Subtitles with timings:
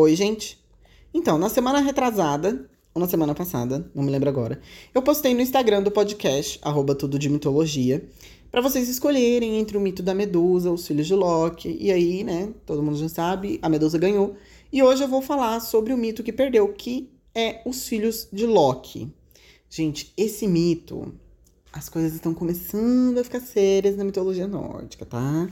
[0.00, 0.56] Oi, gente.
[1.12, 4.60] Então, na semana retrasada, ou na semana passada, não me lembro agora,
[4.94, 8.08] eu postei no Instagram do podcast, arroba tudo de mitologia,
[8.48, 12.50] para vocês escolherem entre o mito da Medusa, os filhos de Loki, e aí, né,
[12.64, 14.36] todo mundo já sabe, a Medusa ganhou.
[14.72, 18.46] E hoje eu vou falar sobre o mito que perdeu, que é os filhos de
[18.46, 19.12] Loki.
[19.68, 21.12] Gente, esse mito,
[21.72, 25.48] as coisas estão começando a ficar sérias na mitologia nórdica, tá?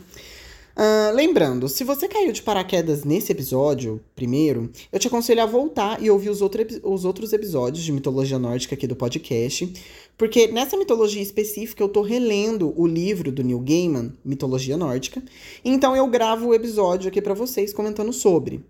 [0.76, 6.02] Uh, lembrando, se você caiu de paraquedas nesse episódio, primeiro, eu te aconselho a voltar
[6.02, 9.72] e ouvir os, outro, os outros episódios de mitologia nórdica aqui do podcast,
[10.18, 15.22] porque nessa mitologia específica eu tô relendo o livro do Neil Gaiman, Mitologia Nórdica,
[15.64, 18.62] então eu gravo o episódio aqui para vocês comentando sobre.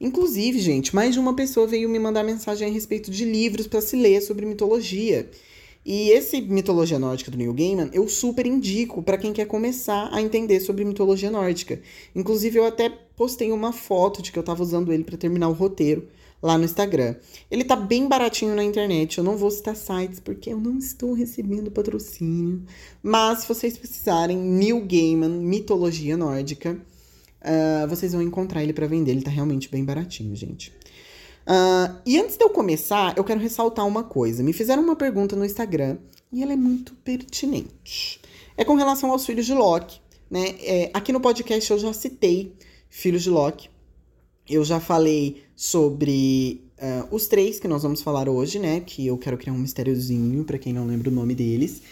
[0.00, 3.80] Inclusive, gente, mais de uma pessoa veio me mandar mensagem a respeito de livros para
[3.80, 5.30] se ler sobre mitologia.
[5.84, 10.22] E esse mitologia nórdica do Neil Gaiman eu super indico para quem quer começar a
[10.22, 11.80] entender sobre mitologia nórdica.
[12.14, 15.52] Inclusive eu até postei uma foto de que eu estava usando ele para terminar o
[15.52, 16.08] roteiro
[16.42, 17.14] lá no Instagram.
[17.50, 19.18] Ele tá bem baratinho na internet.
[19.18, 22.62] Eu não vou citar sites porque eu não estou recebendo patrocínio.
[23.02, 26.76] Mas se vocês precisarem, Neil Gaiman, mitologia nórdica,
[27.42, 29.12] uh, vocês vão encontrar ele para vender.
[29.12, 30.72] Ele tá realmente bem baratinho, gente.
[31.42, 34.42] Uh, e antes de eu começar, eu quero ressaltar uma coisa.
[34.42, 35.98] Me fizeram uma pergunta no Instagram
[36.32, 38.20] e ela é muito pertinente.
[38.56, 40.00] É com relação aos filhos de Loki.
[40.30, 40.54] Né?
[40.60, 42.54] É, aqui no podcast eu já citei
[42.88, 43.68] filhos de Loki.
[44.48, 48.80] Eu já falei sobre uh, os três que nós vamos falar hoje, né?
[48.80, 51.82] Que eu quero criar um mistériozinho para quem não lembra o nome deles.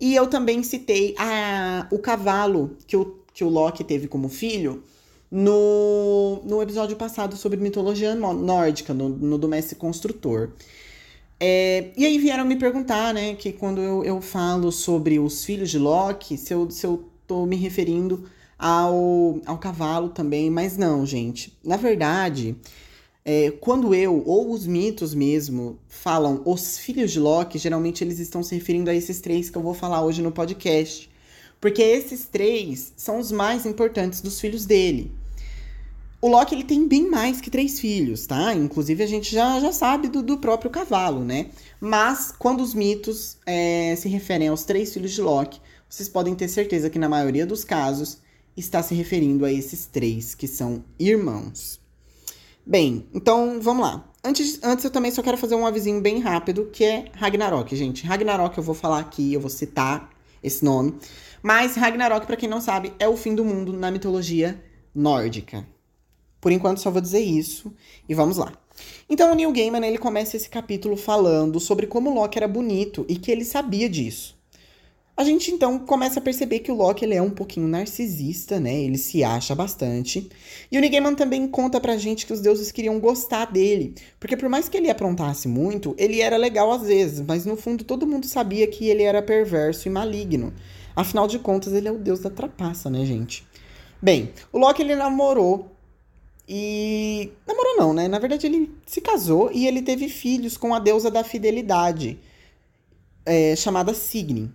[0.00, 4.82] E eu também citei a, o cavalo que o, que o Loki teve como filho
[5.30, 10.50] no, no episódio passado sobre mitologia nórdica, no, no do mestre construtor.
[11.38, 15.70] É, e aí vieram me perguntar, né, que quando eu, eu falo sobre os filhos
[15.70, 18.24] de Loki, se eu, se eu tô me referindo
[18.58, 21.56] ao, ao cavalo também, mas não, gente.
[21.64, 22.56] Na verdade,
[23.24, 28.42] é, quando eu, ou os mitos mesmo, falam os filhos de Loki, geralmente eles estão
[28.42, 31.08] se referindo a esses três que eu vou falar hoje no podcast.
[31.60, 35.12] Porque esses três são os mais importantes dos filhos dele.
[36.22, 38.52] O Loki ele tem bem mais que três filhos, tá?
[38.54, 41.46] Inclusive a gente já, já sabe do, do próprio cavalo, né?
[41.80, 46.48] Mas quando os mitos é, se referem aos três filhos de Loki, vocês podem ter
[46.48, 48.18] certeza que na maioria dos casos
[48.54, 51.80] está se referindo a esses três que são irmãos.
[52.66, 54.04] Bem, então vamos lá.
[54.22, 58.06] Antes, antes eu também só quero fazer um avisinho bem rápido, que é Ragnarok, gente.
[58.06, 60.10] Ragnarok eu vou falar aqui, eu vou citar
[60.42, 60.94] esse nome.
[61.42, 64.62] Mas Ragnarok, para quem não sabe, é o fim do mundo na mitologia
[64.94, 65.66] nórdica.
[66.40, 67.72] Por enquanto, só vou dizer isso
[68.08, 68.52] e vamos lá.
[69.08, 73.16] Então, o Neil Gaiman ele começa esse capítulo falando sobre como Loki era bonito e
[73.16, 74.40] que ele sabia disso.
[75.20, 78.74] A gente então começa a perceber que o Loki ele é um pouquinho narcisista, né?
[78.74, 80.30] Ele se acha bastante.
[80.72, 84.34] E o Neil Gaiman também conta pra gente que os deuses queriam gostar dele, porque
[84.34, 88.06] por mais que ele aprontasse muito, ele era legal às vezes, mas no fundo todo
[88.06, 90.54] mundo sabia que ele era perverso e maligno.
[90.96, 93.46] Afinal de contas, ele é o deus da trapaça, né, gente?
[94.00, 95.70] Bem, o Loki ele namorou
[96.52, 97.30] e.
[97.46, 98.08] Namorou não, né?
[98.08, 102.18] Na verdade, ele se casou e ele teve filhos com a deusa da fidelidade,
[103.24, 104.52] é, chamada Signy.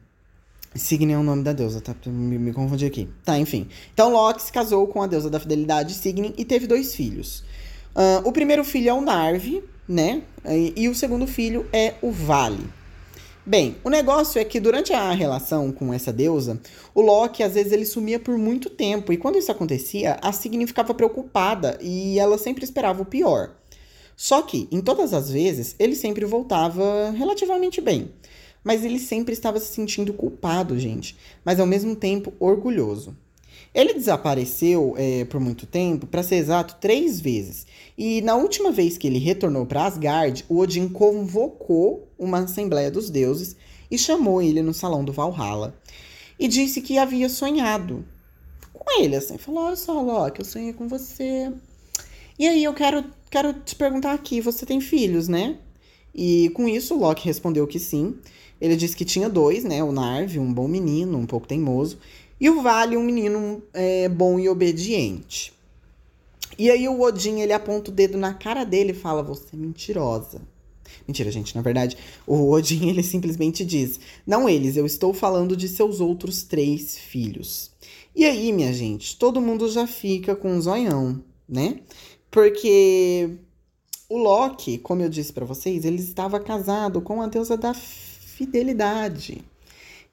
[0.75, 1.95] Signy é o nome da deusa, tá?
[2.05, 3.07] Me, me confundi aqui.
[3.23, 3.69] Tá, enfim.
[3.93, 7.45] Então, Loki se casou com a deusa da fidelidade, Signy, e teve dois filhos.
[7.95, 10.21] Uh, o primeiro filho é o Narvi, né?
[10.45, 12.67] E, e o segundo filho é o Vale.
[13.47, 16.59] Bem, o negócio é que durante a relação com essa deusa,
[16.95, 20.65] o Loki às vezes ele sumia por muito tempo e quando isso acontecia, a Signy
[20.65, 23.55] ficava preocupada e ela sempre esperava o pior.
[24.15, 28.11] Só que, em todas as vezes, ele sempre voltava relativamente bem.
[28.63, 33.15] Mas ele sempre estava se sentindo culpado, gente, mas ao mesmo tempo orgulhoso.
[33.75, 37.67] Ele desapareceu é, por muito tempo, para ser exato, três vezes.
[37.97, 43.09] E na última vez que ele retornou para Asgard, o Odin convocou uma assembleia dos
[43.09, 43.57] deuses
[43.91, 45.77] e chamou ele no salão do Valhalla.
[46.39, 48.05] E disse que havia sonhado
[48.71, 49.37] com ele, assim.
[49.37, 51.51] Falou: Olha só, Loki, eu sonhei com você.
[52.39, 55.57] E aí eu quero, quero te perguntar aqui: você tem filhos, né?
[56.13, 58.15] E com isso, Loki respondeu que sim.
[58.59, 59.83] Ele disse que tinha dois, né?
[59.83, 61.99] O Narvi, um bom menino, um pouco teimoso,
[62.39, 65.53] e o Vale, um menino é, bom e obediente.
[66.57, 69.57] E aí o Odin, ele aponta o dedo na cara dele e fala, você é
[69.57, 70.41] mentirosa.
[71.07, 75.67] Mentira, gente, na verdade, o Odin, ele simplesmente diz, não eles, eu estou falando de
[75.67, 77.71] seus outros três filhos.
[78.15, 81.81] E aí, minha gente, todo mundo já fica com um zoião, né?
[82.31, 83.37] Porque
[84.07, 89.43] o Loki, como eu disse para vocês, ele estava casado com a deusa da fidelidade.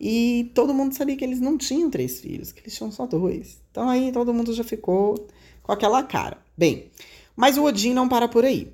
[0.05, 3.61] E todo mundo sabia que eles não tinham três filhos, que eles tinham só dois.
[3.71, 5.29] Então aí todo mundo já ficou
[5.63, 6.39] com aquela cara.
[6.59, 6.91] Bem,
[7.37, 8.73] Mas o Odin não para por aí.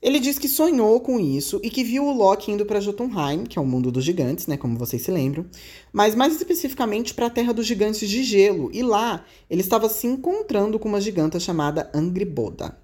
[0.00, 3.58] Ele diz que sonhou com isso e que viu o Loki indo para Jotunheim, que
[3.58, 5.44] é o mundo dos gigantes, né, como vocês se lembram,
[5.92, 8.70] mas mais especificamente para a terra dos gigantes de gelo.
[8.72, 12.78] E lá ele estava se encontrando com uma giganta chamada Angriboda.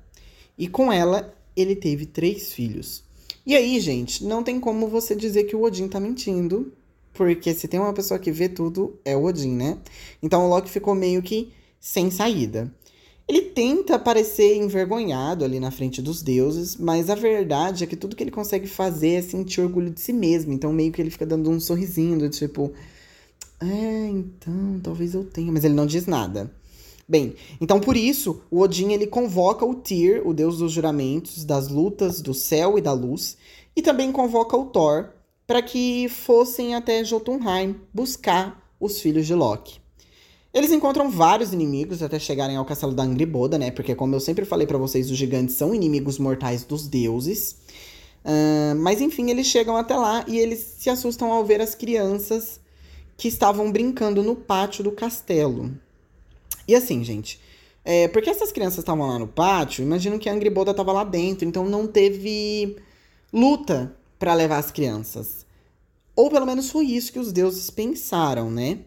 [0.58, 3.04] E com ela ele teve três filhos.
[3.46, 6.72] E aí, gente, não tem como você dizer que o Odin tá mentindo,
[7.16, 9.78] porque se tem uma pessoa que vê tudo, é o Odin, né?
[10.22, 12.72] Então o Loki ficou meio que sem saída.
[13.28, 18.14] Ele tenta parecer envergonhado ali na frente dos deuses, mas a verdade é que tudo
[18.14, 20.52] que ele consegue fazer é sentir orgulho de si mesmo.
[20.52, 22.72] Então, meio que ele fica dando um sorrisinho, do tipo,
[23.60, 26.52] é, então, talvez eu tenha, mas ele não diz nada.
[27.08, 31.68] Bem, então por isso, o Odin ele convoca o Tyr, o deus dos juramentos, das
[31.68, 33.36] lutas, do céu e da luz,
[33.76, 35.10] e também convoca o Thor
[35.46, 39.80] para que fossem até Jotunheim buscar os filhos de Loki.
[40.52, 43.70] Eles encontram vários inimigos até chegarem ao castelo da Angriboda, né?
[43.70, 47.56] Porque, como eu sempre falei para vocês, os gigantes são inimigos mortais dos deuses.
[48.24, 52.58] Uh, mas, enfim, eles chegam até lá e eles se assustam ao ver as crianças
[53.16, 55.72] que estavam brincando no pátio do castelo.
[56.66, 57.40] E assim, gente,
[57.84, 61.46] é, porque essas crianças estavam lá no pátio, imagino que a Angriboda estava lá dentro,
[61.46, 62.76] então não teve
[63.32, 65.46] luta para levar as crianças.
[66.14, 68.78] Ou pelo menos foi isso que os deuses pensaram, né?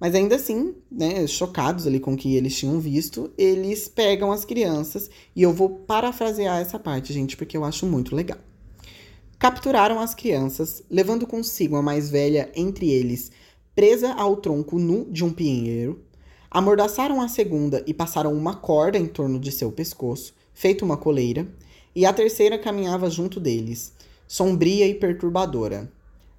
[0.00, 4.44] Mas ainda assim, né, chocados ali com o que eles tinham visto, eles pegam as
[4.44, 8.38] crianças, e eu vou parafrasear essa parte, gente, porque eu acho muito legal.
[9.38, 13.32] Capturaram as crianças, levando consigo a mais velha entre eles,
[13.74, 16.04] presa ao tronco nu de um pinheiro,
[16.50, 21.46] amordaçaram a segunda e passaram uma corda em torno de seu pescoço, feito uma coleira,
[21.94, 23.92] e a terceira caminhava junto deles,
[24.28, 25.90] sombria e perturbadora,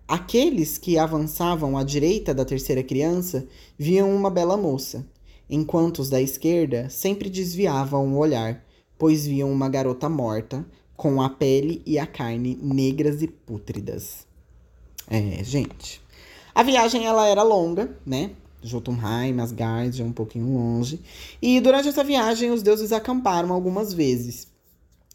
[0.10, 3.48] Aqueles que avançavam à direita da terceira criança
[3.78, 5.06] viam uma bela moça,
[5.48, 8.66] enquanto os da esquerda sempre desviavam o olhar,
[8.98, 10.66] pois viam uma garota morta,
[10.98, 14.26] com a pele e a carne negras e pútridas.
[15.08, 16.02] É, gente.
[16.56, 18.32] A viagem ela era longa, né?
[18.64, 21.00] Jotunheim, Asgard, é um pouquinho longe.
[21.40, 24.48] E durante essa viagem os deuses acamparam algumas vezes.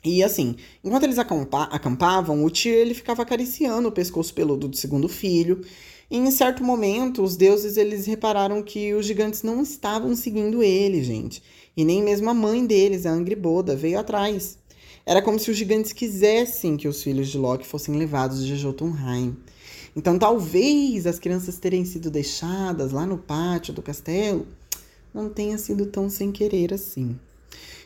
[0.05, 4.77] E assim, enquanto eles acampa acampavam, o tio ele ficava acariciando o pescoço peludo do
[4.77, 5.62] segundo filho.
[6.11, 11.03] E em certo momento, os deuses eles repararam que os gigantes não estavam seguindo ele,
[11.03, 11.43] gente.
[11.75, 14.59] E nem mesmo a mãe deles, a Angriboda, veio atrás.
[15.06, 19.35] Era como se os gigantes quisessem que os filhos de Loki fossem levados de Jotunheim.
[19.97, 24.47] Então, talvez as crianças terem sido deixadas lá no pátio do castelo
[25.12, 27.19] não tenha sido tão sem querer assim.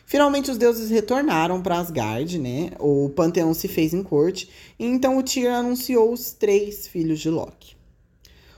[0.09, 2.71] Finalmente os deuses retornaram para Asgard, né?
[2.79, 7.29] O panteão se fez em corte, e então o Tyr anunciou os três filhos de
[7.29, 7.75] Loki.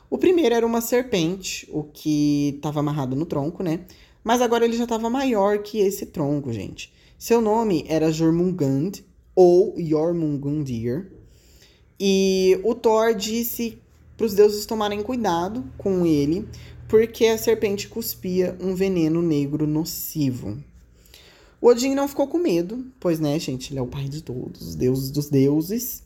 [0.10, 3.82] O primeiro era uma serpente, o que estava amarrado no tronco, né?
[4.24, 6.94] Mas agora ele já estava maior que esse tronco, gente.
[7.20, 9.04] Seu nome era Jormungand
[9.36, 11.12] ou Jormungundir.
[12.00, 13.78] E o Thor disse
[14.16, 16.48] para os deuses tomarem cuidado com ele,
[16.88, 20.58] porque a serpente cuspia um veneno negro nocivo.
[21.62, 24.70] O Odin não ficou com medo, pois, né, gente, ele é o pai de todos,
[24.70, 26.02] os deuses dos deuses.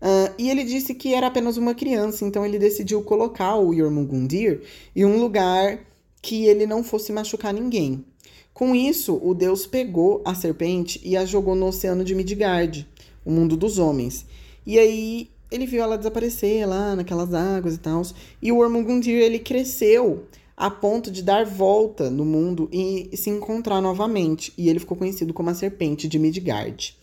[0.00, 4.60] Uh, e ele disse que era apenas uma criança, então ele decidiu colocar o Jormungundir
[4.94, 5.80] em um lugar
[6.20, 8.04] que ele não fosse machucar ninguém.
[8.52, 12.86] Com isso, o deus pegou a serpente e a jogou no oceano de Midgard,
[13.24, 14.26] o mundo dos homens.
[14.66, 18.02] E aí ele viu ela desaparecer lá naquelas águas e tal.
[18.40, 20.24] E o Ormungundir ele cresceu
[20.60, 24.52] a ponto de dar volta no mundo e se encontrar novamente.
[24.58, 26.98] E ele ficou conhecido como a Serpente de Midgard.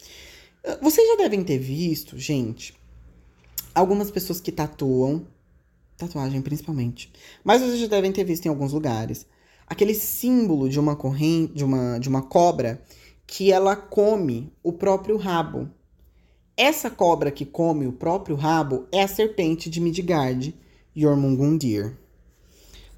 [0.80, 2.76] Vocês já devem ter visto, gente,
[3.74, 5.26] algumas pessoas que tatuam,
[5.98, 7.12] tatuagem principalmente,
[7.44, 9.26] mas vocês já devem ter visto em alguns lugares,
[9.66, 12.80] aquele símbolo de uma corrente, de uma, de uma cobra
[13.26, 15.68] que ela come o próprio rabo.
[16.56, 20.56] Essa cobra que come o próprio rabo é a serpente de Midgard,
[20.96, 21.98] Jormungundir.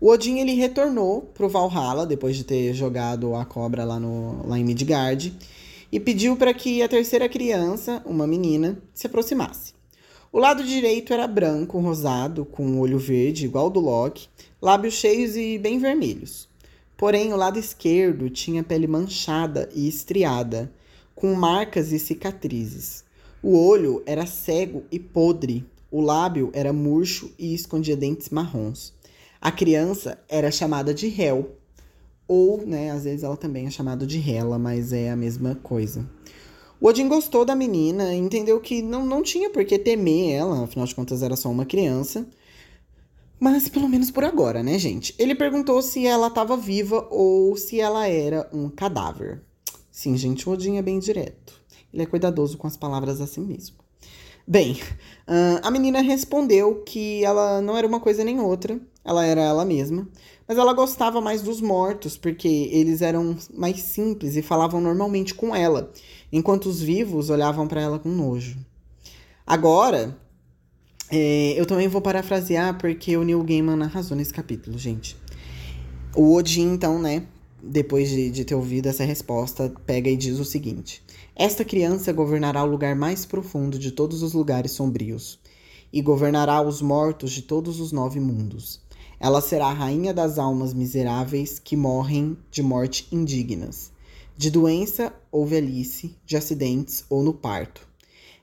[0.02, 4.58] O Odin ele retornou pro Valhalla depois de ter jogado a cobra lá, no, lá
[4.58, 5.34] em Midgard
[5.92, 9.74] e pediu para que a terceira criança, uma menina, se aproximasse.
[10.32, 14.30] O lado direito era branco, rosado, com olho verde, igual do Loki,
[14.62, 16.48] lábios cheios e bem vermelhos.
[16.96, 20.72] Porém, o lado esquerdo tinha pele manchada e estriada,
[21.14, 23.04] com marcas e cicatrizes.
[23.42, 28.94] O olho era cego e podre, o lábio era murcho e escondia dentes marrons.
[29.42, 31.56] A criança era chamada de réu,
[32.28, 36.08] ou, né, às vezes ela também é chamada de Hela, mas é a mesma coisa.
[36.80, 40.86] O Odin gostou da menina, entendeu que não, não tinha por que temer ela, afinal
[40.86, 42.28] de contas era só uma criança.
[43.40, 45.16] Mas pelo menos por agora, né, gente?
[45.18, 49.42] Ele perguntou se ela estava viva ou se ela era um cadáver.
[49.92, 51.60] Sim, gente, o Odin é bem direto.
[51.92, 53.78] Ele é cuidadoso com as palavras assim mesmo.
[54.48, 54.80] Bem,
[55.62, 60.08] a menina respondeu que ela não era uma coisa nem outra, ela era ela mesma,
[60.48, 65.56] mas ela gostava mais dos mortos porque eles eram mais simples e falavam normalmente com
[65.56, 65.92] ela,
[66.32, 68.58] enquanto os vivos olhavam para ela com nojo.
[69.48, 70.16] Agora,
[71.12, 75.18] é, eu também vou parafrasear porque o Neil Gaiman arrasou nesse capítulo, gente.
[76.16, 77.26] O Odin, então, né,
[77.64, 81.02] depois de, de ter ouvido essa resposta, pega e diz o seguinte:
[81.36, 85.40] Esta criança governará o lugar mais profundo de todos os lugares sombrios,
[85.92, 88.88] e governará os mortos de todos os nove mundos.
[89.20, 93.92] Ela será a rainha das almas miseráveis que morrem de morte indignas,
[94.38, 97.90] de doença ou velhice, de acidentes ou no parto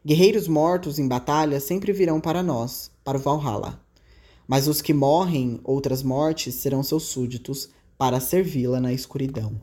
[0.06, 3.80] Guerreiros mortos em batalha sempre virão para nós, para o Valhalla.
[4.47, 9.61] Mas os que morrem outras mortes serão seus súditos para servi-la na escuridão.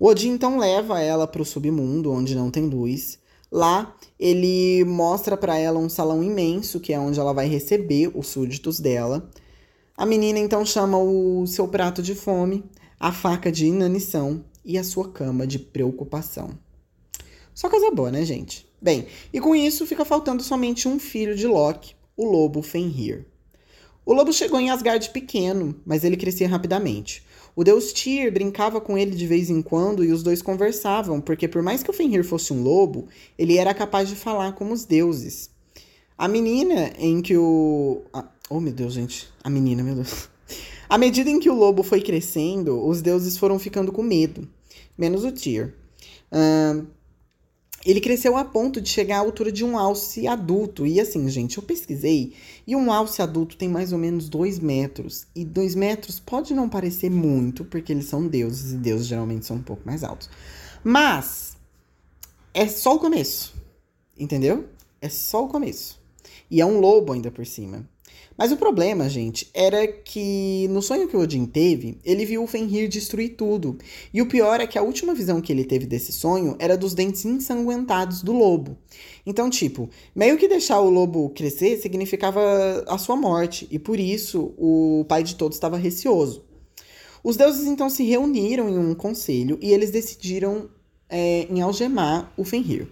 [0.00, 3.20] O Odin então leva ela para o submundo, onde não tem luz.
[3.52, 8.26] Lá, ele mostra para ela um salão imenso, que é onde ela vai receber os
[8.26, 9.30] súditos dela.
[10.00, 12.64] A menina então chama o seu prato de fome,
[12.98, 16.58] a faca de inanição e a sua cama de preocupação.
[17.52, 18.66] Só coisa boa, né, gente?
[18.80, 23.26] Bem, e com isso fica faltando somente um filho de Loki, o lobo Fenrir.
[24.06, 27.22] O lobo chegou em Asgard pequeno, mas ele crescia rapidamente.
[27.54, 31.46] O deus Tyr brincava com ele de vez em quando e os dois conversavam, porque
[31.46, 34.86] por mais que o Fenrir fosse um lobo, ele era capaz de falar como os
[34.86, 35.50] deuses.
[36.16, 38.00] A menina em que o.
[38.52, 39.28] Oh, meu Deus, gente.
[39.44, 40.28] A menina, meu Deus.
[40.88, 44.48] À medida em que o lobo foi crescendo, os deuses foram ficando com medo,
[44.98, 45.72] menos o Tyr.
[46.32, 46.84] Uh,
[47.86, 50.84] ele cresceu a ponto de chegar à altura de um alce adulto.
[50.84, 52.34] E assim, gente, eu pesquisei
[52.66, 55.28] e um alce adulto tem mais ou menos dois metros.
[55.32, 59.58] E dois metros pode não parecer muito, porque eles são deuses e deuses geralmente são
[59.58, 60.28] um pouco mais altos.
[60.82, 61.56] Mas
[62.52, 63.54] é só o começo,
[64.18, 64.68] entendeu?
[65.00, 66.00] É só o começo.
[66.50, 67.88] E é um lobo ainda por cima.
[68.40, 72.88] Mas o problema, gente, era que no sonho que Odin teve, ele viu o Fenrir
[72.88, 73.76] destruir tudo.
[74.14, 76.94] E o pior é que a última visão que ele teve desse sonho era dos
[76.94, 78.78] dentes ensanguentados do lobo.
[79.26, 82.40] Então, tipo, meio que deixar o lobo crescer significava
[82.88, 86.42] a sua morte, e por isso o pai de todos estava receoso.
[87.22, 90.70] Os deuses então se reuniram em um conselho e eles decidiram
[91.10, 92.88] é, em algemar o Fenrir.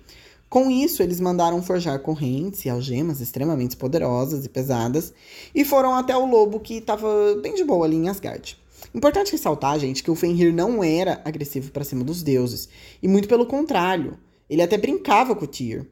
[0.49, 5.13] Com isso, eles mandaram forjar correntes e algemas extremamente poderosas e pesadas
[5.55, 7.09] e foram até o lobo que estava
[7.43, 8.57] bem de boa ali em Asgard.
[8.95, 12.69] Importante ressaltar, gente, que o Fenrir não era agressivo para cima dos deuses,
[13.03, 14.17] e muito pelo contrário,
[14.49, 15.87] ele até brincava com o Tyr.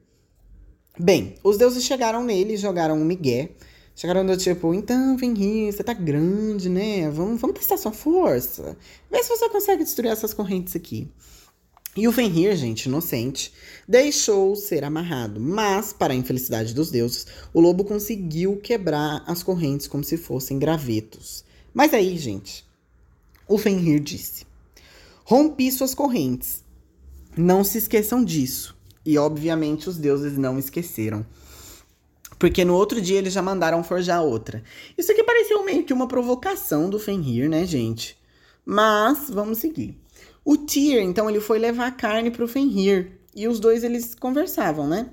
[0.99, 3.51] Bem, os deuses chegaram nele e jogaram um migué.
[3.95, 7.09] Chegaram do tipo, então, Fenrir, você tá grande, né?
[7.09, 8.77] Vamos, vamos testar sua força.
[9.09, 11.07] Vê se você consegue destruir essas correntes aqui.
[11.97, 13.51] E o Fenrir, gente, inocente,
[13.87, 19.87] deixou ser amarrado, mas, para a infelicidade dos deuses, o lobo conseguiu quebrar as correntes
[19.87, 21.43] como se fossem gravetos.
[21.73, 22.63] Mas aí, gente,
[23.47, 24.45] o Fenrir disse:
[25.23, 26.63] Rompi suas correntes.
[27.35, 28.77] Não se esqueçam disso.
[29.03, 31.25] E, obviamente, os deuses não esqueceram.
[32.37, 34.63] Porque no outro dia eles já mandaram forjar outra.
[34.95, 38.15] Isso aqui pareceu meio que uma provocação do Fenrir, né, gente?
[38.63, 39.97] Mas vamos seguir.
[40.47, 43.19] O Tyr, então, ele foi levar carne para o Fenrir.
[43.35, 45.09] E os dois, eles conversavam, né?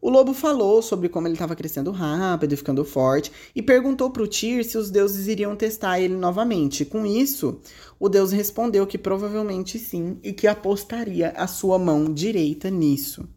[0.00, 4.22] O lobo falou sobre como ele estava crescendo rápido e ficando forte e perguntou para
[4.22, 6.86] o Tyr se os deuses iriam testar ele novamente.
[6.86, 7.60] Com isso,
[7.98, 13.28] o deus respondeu que provavelmente sim e que apostaria a sua mão direita nisso.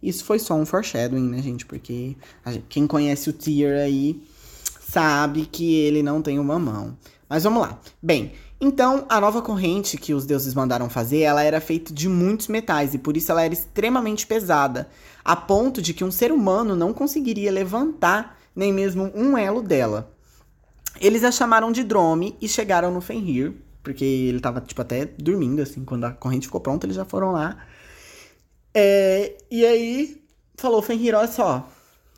[0.00, 1.66] Isso foi só um foreshadowing, né, gente?
[1.66, 2.16] Porque
[2.46, 4.22] gente, quem conhece o Tyr aí
[4.80, 6.96] sabe que ele não tem uma mão.
[7.28, 7.80] Mas vamos lá.
[8.00, 8.32] Bem,
[8.64, 12.94] então, a nova corrente que os deuses mandaram fazer, ela era feita de muitos metais
[12.94, 14.88] e por isso ela era extremamente pesada,
[15.24, 20.14] a ponto de que um ser humano não conseguiria levantar nem mesmo um elo dela.
[21.00, 23.52] Eles a chamaram de Drome e chegaram no Fenrir,
[23.82, 27.32] porque ele tava, tipo, até dormindo, assim, quando a corrente ficou pronta, eles já foram
[27.32, 27.66] lá.
[28.72, 30.22] É, e aí,
[30.56, 31.68] falou, Fenrir, olha só,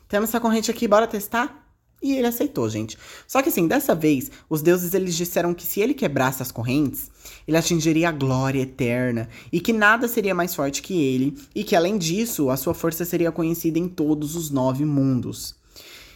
[0.07, 1.64] temos essa corrente aqui, bora testar?
[2.01, 2.97] E ele aceitou, gente.
[3.27, 7.09] Só que assim, dessa vez, os deuses eles disseram que se ele quebrasse as correntes,
[7.47, 11.75] ele atingiria a glória eterna e que nada seria mais forte que ele e que
[11.75, 15.55] além disso, a sua força seria conhecida em todos os nove mundos.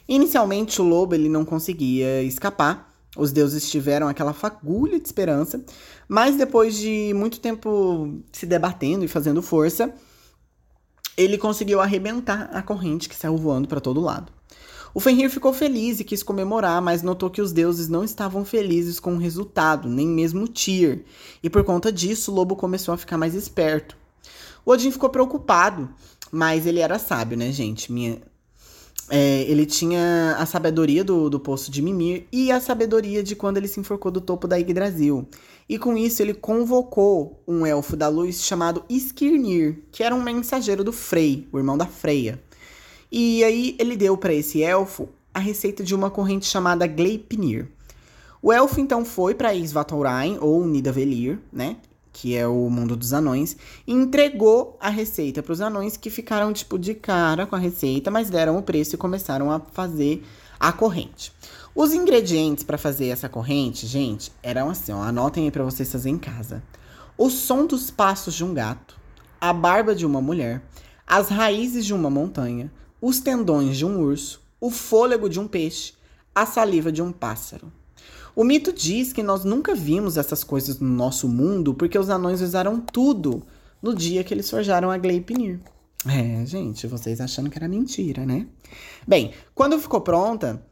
[0.07, 2.89] Inicialmente, o lobo ele não conseguia escapar.
[3.17, 5.63] Os deuses tiveram aquela fagulha de esperança,
[6.07, 9.91] mas depois de muito tempo se debatendo e fazendo força,
[11.17, 14.38] ele conseguiu arrebentar a corrente que saiu voando para todo lado.
[14.93, 19.00] O Fenrir ficou feliz e quis comemorar, mas notou que os deuses não estavam felizes
[19.00, 21.03] com o resultado, nem mesmo Tyr.
[21.43, 23.96] E por conta disso, o lobo começou a ficar mais esperto.
[24.65, 25.89] O Odin ficou preocupado,
[26.31, 27.91] mas ele era sábio, né, gente?
[27.91, 28.22] Minha...
[29.12, 33.58] É, ele tinha a sabedoria do, do poço de Mimir e a sabedoria de quando
[33.58, 35.27] ele se enforcou do topo da Yggdrasil.
[35.67, 40.84] E com isso ele convocou um elfo da luz chamado Skirnir, que era um mensageiro
[40.84, 42.39] do Frey, o irmão da Freya.
[43.12, 47.68] E aí ele deu para esse elfo a receita de uma corrente chamada Gleipnir.
[48.42, 51.78] O elfo então foi para Isvataurin, ou Nidavellir, né?
[52.13, 56.54] Que é o mundo dos anões, e entregou a receita para os anões que ficaram
[56.54, 60.24] tipo de cara com a receita, mas deram o preço e começaram a fazer
[60.60, 61.32] a corrente.
[61.75, 66.16] Os ingredientes para fazer essa corrente, gente, eram assim, ó, anotem aí para vocês fazerem
[66.16, 66.63] em casa.
[67.18, 68.98] O som dos passos de um gato,
[69.39, 70.62] a barba de uma mulher,
[71.06, 75.94] as raízes de uma montanha, os tendões de um urso, o fôlego de um peixe,
[76.34, 77.72] a saliva de um pássaro.
[78.36, 82.41] O mito diz que nós nunca vimos essas coisas no nosso mundo porque os anões
[82.41, 83.44] usaram tudo
[83.82, 85.60] no dia que eles forjaram a Gleipnir.
[86.08, 88.48] É, gente, vocês achando que era mentira, né?
[89.06, 90.63] Bem, quando ficou pronta,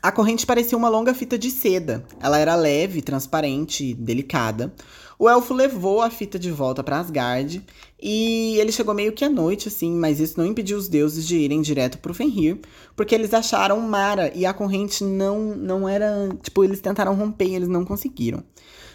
[0.00, 2.04] a corrente parecia uma longa fita de seda.
[2.20, 4.72] Ela era leve, transparente, delicada.
[5.18, 7.62] O elfo levou a fita de volta para Asgard
[8.00, 11.36] e ele chegou meio que à noite, assim, mas isso não impediu os deuses de
[11.36, 12.58] irem direto pro Fenrir,
[12.96, 16.28] porque eles acharam Mara e a corrente não, não era.
[16.42, 18.42] Tipo, eles tentaram romper e eles não conseguiram.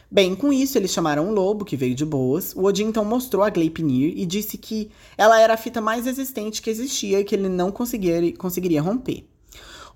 [0.09, 2.53] Bem, com isso eles chamaram um lobo, que veio de boas.
[2.55, 6.61] O Odin então mostrou a Gleipnir e disse que ela era a fita mais resistente
[6.61, 9.25] que existia e que ele não conseguiria, conseguiria romper.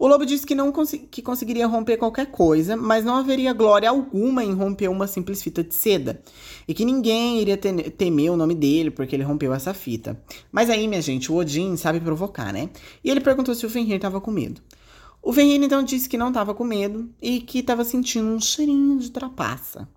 [0.01, 3.87] O lobo disse que não cons que conseguiria romper qualquer coisa, mas não haveria glória
[3.87, 6.19] alguma em romper uma simples fita de seda.
[6.67, 10.19] E que ninguém iria temer o nome dele porque ele rompeu essa fita.
[10.51, 12.71] Mas aí, minha gente, o Odin sabe provocar, né?
[13.03, 14.59] E ele perguntou se o Fenrir estava com medo.
[15.21, 18.97] O Fenrir então disse que não estava com medo e que estava sentindo um cheirinho
[18.97, 19.87] de trapaça.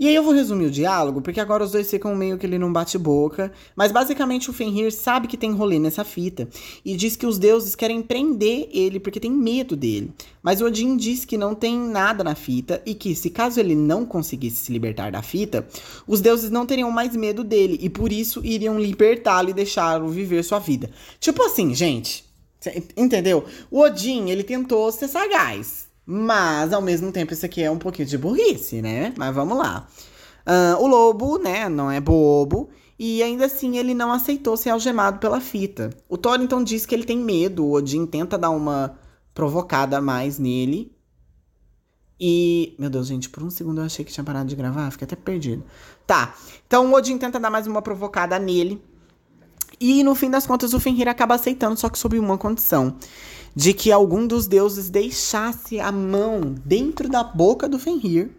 [0.00, 2.56] E aí eu vou resumir o diálogo, porque agora os dois ficam meio que ele
[2.56, 3.52] não bate boca.
[3.74, 6.48] Mas basicamente o Fenrir sabe que tem rolê nessa fita.
[6.84, 10.12] E diz que os deuses querem prender ele porque tem medo dele.
[10.40, 14.06] Mas Odin diz que não tem nada na fita e que se caso ele não
[14.06, 15.66] conseguisse se libertar da fita,
[16.06, 20.44] os deuses não teriam mais medo dele e por isso iriam libertá-lo e deixá-lo viver
[20.44, 20.88] sua vida.
[21.18, 22.24] Tipo assim, gente,
[22.96, 23.44] entendeu?
[23.68, 25.87] O Odin, ele tentou ser sagaz.
[26.10, 29.12] Mas, ao mesmo tempo, isso aqui é um pouquinho de burrice, né?
[29.18, 29.86] Mas vamos lá.
[30.46, 32.70] Uh, o lobo, né, não é bobo.
[32.98, 35.90] E ainda assim, ele não aceitou ser algemado pela fita.
[36.08, 37.62] O Thor, então, diz que ele tem medo.
[37.62, 38.98] O Odin tenta dar uma
[39.34, 40.90] provocada a mais nele.
[42.18, 42.74] E.
[42.78, 45.14] Meu Deus, gente, por um segundo eu achei que tinha parado de gravar, fiquei até
[45.14, 45.62] perdido.
[46.06, 46.34] Tá.
[46.66, 48.82] Então o Odin tenta dar mais uma provocada nele.
[49.78, 52.96] E no fim das contas, o Fenrir acaba aceitando, só que sob uma condição:
[53.54, 58.30] de que algum dos deuses deixasse a mão dentro da boca do Fenrir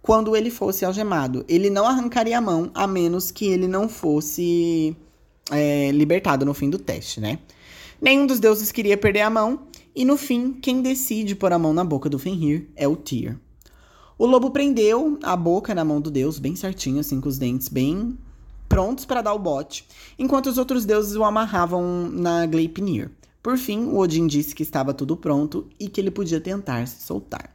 [0.00, 1.44] quando ele fosse algemado.
[1.48, 4.96] Ele não arrancaria a mão a menos que ele não fosse
[5.50, 7.38] é, libertado no fim do teste, né?
[8.00, 9.60] Nenhum dos deuses queria perder a mão,
[9.94, 13.38] e no fim, quem decide pôr a mão na boca do Fenrir é o Tyr.
[14.18, 17.68] O lobo prendeu a boca na mão do deus, bem certinho, assim, com os dentes
[17.68, 18.18] bem
[18.68, 19.86] prontos para dar o bote,
[20.18, 23.10] enquanto os outros deuses o amarravam na Gleipnir.
[23.42, 27.04] Por fim, o Odin disse que estava tudo pronto e que ele podia tentar se
[27.04, 27.52] soltar.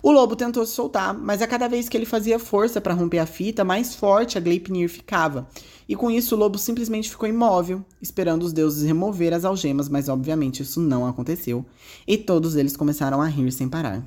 [0.00, 3.18] O lobo tentou se soltar, mas a cada vez que ele fazia força para romper
[3.18, 5.48] a fita, mais forte a Gleipnir ficava.
[5.88, 10.08] E com isso, o lobo simplesmente ficou imóvel, esperando os deuses remover as algemas, mas
[10.08, 11.64] obviamente isso não aconteceu.
[12.06, 14.06] E todos eles começaram a rir sem parar.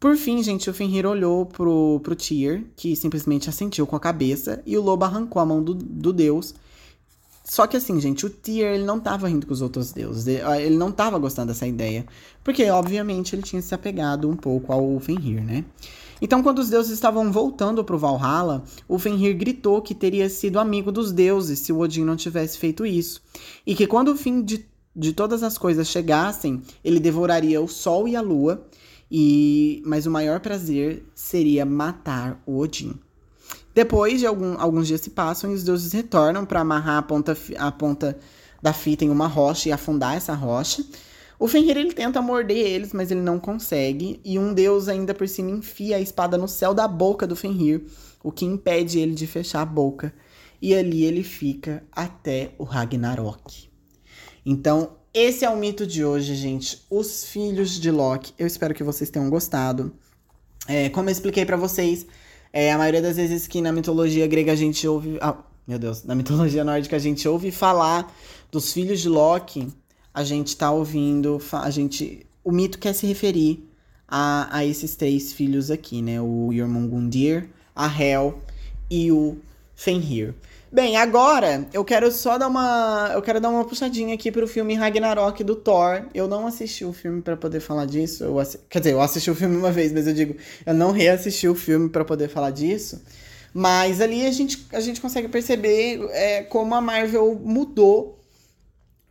[0.00, 4.60] Por fim, gente, o Fenrir olhou pro, pro Tyr, que simplesmente assentiu com a cabeça,
[4.66, 6.56] e o lobo arrancou a mão do, do deus.
[7.52, 10.74] Só que assim, gente, o Tyr, ele não tava rindo com os outros deuses, ele
[10.74, 12.06] não tava gostando dessa ideia,
[12.42, 15.62] porque obviamente ele tinha se apegado um pouco ao Fenrir, né?
[16.18, 20.90] Então, quando os deuses estavam voltando pro Valhalla, o Fenrir gritou que teria sido amigo
[20.90, 23.20] dos deuses se o Odin não tivesse feito isso,
[23.66, 24.64] e que quando o fim de,
[24.96, 28.66] de todas as coisas chegassem, ele devoraria o sol e a lua,
[29.10, 32.94] e mas o maior prazer seria matar o Odin.
[33.74, 37.36] Depois de algum, alguns dias se passam e os deuses retornam para amarrar a ponta,
[37.58, 38.18] a ponta
[38.60, 40.84] da fita em uma rocha e afundar essa rocha.
[41.38, 44.20] O Fenrir ele tenta morder eles, mas ele não consegue.
[44.24, 47.84] E um deus ainda por cima enfia a espada no céu da boca do Fenrir,
[48.22, 50.14] o que impede ele de fechar a boca.
[50.60, 53.68] E ali ele fica até o Ragnarok.
[54.46, 56.86] Então, esse é o mito de hoje, gente.
[56.88, 58.32] Os filhos de Loki.
[58.38, 59.92] Eu espero que vocês tenham gostado.
[60.68, 62.06] É, como eu expliquei para vocês,
[62.52, 65.18] é, a maioria das vezes que na mitologia grega a gente ouve.
[65.20, 65.36] Ah,
[65.66, 68.14] meu Deus, na mitologia nórdica a gente ouve falar
[68.50, 69.68] dos filhos de Loki.
[70.12, 71.40] A gente tá ouvindo.
[71.52, 72.26] A gente.
[72.44, 73.66] O mito quer se referir
[74.06, 76.20] a, a esses três filhos aqui, né?
[76.20, 78.38] O Jormungundir, a Hel
[78.90, 79.38] e o
[79.74, 80.34] Fenrir.
[80.72, 83.10] Bem, agora eu quero só dar uma.
[83.12, 86.06] Eu quero dar uma puxadinha aqui pro filme Ragnarok do Thor.
[86.14, 88.24] Eu não assisti o filme para poder falar disso.
[88.24, 88.36] Eu.
[88.70, 91.54] Quer dizer, eu assisti o filme uma vez, mas eu digo, eu não reassisti o
[91.54, 93.02] filme para poder falar disso.
[93.52, 98.18] Mas ali a gente, a gente consegue perceber é, como a Marvel mudou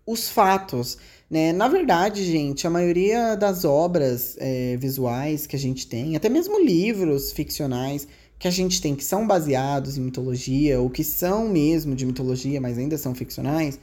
[0.03, 0.97] os fatos.
[1.29, 1.53] Né?
[1.53, 6.59] Na verdade, gente, a maioria das obras é, visuais que a gente tem, até mesmo
[6.59, 8.07] livros ficcionais,
[8.41, 12.59] que a gente tem que são baseados em mitologia, ou que são mesmo de mitologia,
[12.59, 13.79] mas ainda são ficcionais,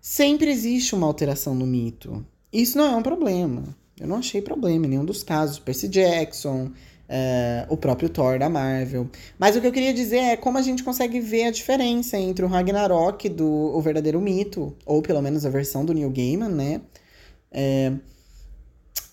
[0.00, 2.24] sempre existe uma alteração no mito.
[2.52, 3.64] Isso não é um problema.
[3.98, 5.58] Eu não achei problema em nenhum dos casos.
[5.58, 9.10] Percy Jackson, uh, o próprio Thor da Marvel.
[9.36, 12.44] Mas o que eu queria dizer é como a gente consegue ver a diferença entre
[12.44, 16.80] o Ragnarok do o verdadeiro mito, ou pelo menos a versão do Neil Gaiman, né?
[17.50, 17.92] É,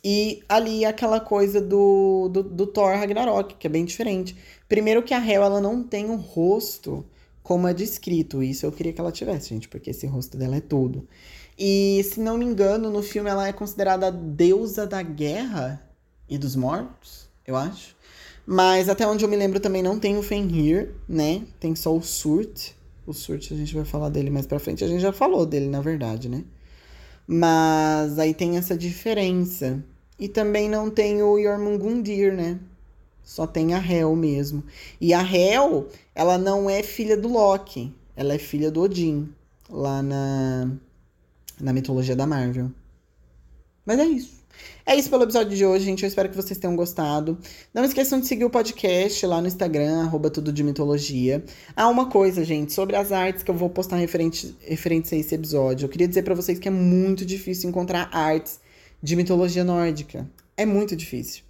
[0.07, 4.35] e ali aquela coisa do, do, do, Thor Ragnarok, que é bem diferente.
[4.67, 7.05] Primeiro que a Hel, ela não tem um rosto
[7.43, 8.41] como é descrito.
[8.41, 11.07] Isso eu queria que ela tivesse, gente, porque esse rosto dela é tudo.
[11.57, 15.81] E, se não me engano, no filme ela é considerada a deusa da guerra
[16.27, 17.95] e dos mortos, eu acho.
[18.45, 21.43] Mas até onde eu me lembro também não tem o Fenrir, né?
[21.59, 22.71] Tem só o Surt.
[23.05, 24.83] O Surt a gente vai falar dele mais pra frente.
[24.83, 26.43] A gente já falou dele, na verdade, né?
[27.27, 29.83] Mas aí tem essa diferença.
[30.19, 32.59] E também não tem o Jormungundir, né?
[33.25, 34.63] Só tem a Hel mesmo.
[35.01, 37.91] E a Hel, ela não é filha do Loki.
[38.15, 39.27] Ela é filha do Odin.
[39.67, 40.71] Lá na,
[41.59, 42.71] na mitologia da Marvel.
[43.83, 44.45] Mas é isso.
[44.85, 46.03] É isso pelo episódio de hoje, gente.
[46.03, 47.37] Eu espero que vocês tenham gostado.
[47.73, 51.43] Não esqueçam de seguir o podcast lá no Instagram, arroba tudo de mitologia.
[51.75, 55.33] Ah, uma coisa, gente, sobre as artes que eu vou postar referente, referentes a esse
[55.33, 55.85] episódio.
[55.85, 58.59] Eu queria dizer para vocês que é muito difícil encontrar artes
[59.01, 60.29] de mitologia nórdica.
[60.55, 61.44] É muito difícil.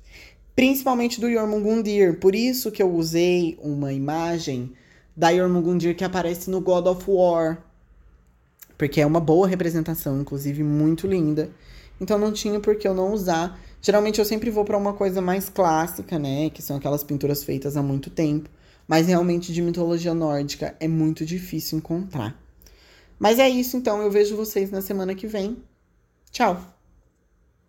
[0.55, 2.17] Principalmente do Jormungundir.
[2.19, 4.71] Por isso que eu usei uma imagem
[5.15, 7.61] da Jormungundir que aparece no God of War.
[8.77, 11.49] Porque é uma boa representação, inclusive muito linda.
[11.99, 13.59] Então não tinha por que eu não usar.
[13.81, 16.49] Geralmente eu sempre vou para uma coisa mais clássica, né?
[16.49, 18.49] Que são aquelas pinturas feitas há muito tempo.
[18.87, 22.39] Mas realmente de mitologia nórdica é muito difícil encontrar.
[23.19, 24.01] Mas é isso, então.
[24.01, 25.57] Eu vejo vocês na semana que vem.
[26.31, 26.74] Tchau!